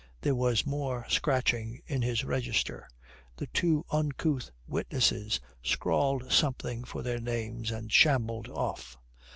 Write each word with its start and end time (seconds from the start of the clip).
There 0.21 0.33
was 0.33 0.65
more 0.65 1.05
scratching 1.09 1.79
in 1.85 2.01
his 2.01 2.23
register. 2.25 2.89
The 3.37 3.45
two 3.45 3.85
uncouth 3.91 4.49
witnesses 4.65 5.39
scrawled 5.61 6.31
something 6.31 6.85
for 6.85 7.03
their 7.03 7.19
names 7.19 7.69
and 7.69 7.91
shambled 7.91 8.47
off. 8.47 8.97